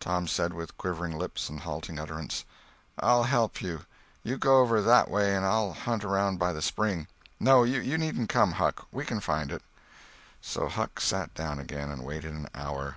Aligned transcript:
Tom 0.00 0.26
said, 0.26 0.54
with 0.54 0.78
quivering 0.78 1.18
lips 1.18 1.50
and 1.50 1.60
halting 1.60 1.98
utterance: 1.98 2.46
"I'll 3.00 3.24
help 3.24 3.60
you. 3.60 3.84
You 4.22 4.38
go 4.38 4.60
over 4.60 4.80
that 4.80 5.10
way 5.10 5.36
and 5.36 5.44
I'll 5.44 5.74
hunt 5.74 6.04
around 6.04 6.38
by 6.38 6.54
the 6.54 6.62
spring. 6.62 7.06
No, 7.38 7.64
you 7.64 7.98
needn't 7.98 8.30
come, 8.30 8.52
Huck—we 8.52 9.04
can 9.04 9.20
find 9.20 9.52
it." 9.52 9.60
So 10.40 10.68
Huck 10.68 11.00
sat 11.00 11.34
down 11.34 11.58
again, 11.58 11.90
and 11.90 12.02
waited 12.02 12.32
an 12.32 12.48
hour. 12.54 12.96